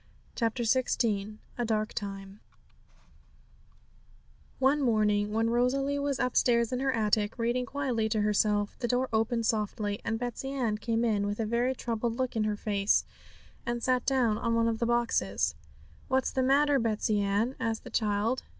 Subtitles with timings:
[0.33, 2.39] CHAPTER XVI A DARK TIME
[4.57, 9.09] One morning, when Rosalie was upstairs in her attic reading quietly to herself, the door
[9.13, 13.05] opened softly, and Betsey Ann came in with a very troubled look in her face,
[13.63, 15.53] and sat down on one of the boxes.
[16.07, 18.41] 'What's the matter, Betsey Ann?' asked the child.